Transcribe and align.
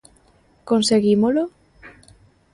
¿Conseguímolo? 0.69 1.43